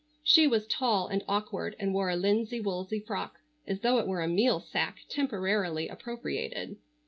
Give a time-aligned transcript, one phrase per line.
[0.23, 3.35] She was tall and awkward and wore a linsey woolsey frock
[3.67, 6.77] as though it were a meal sack temporarily appropriated.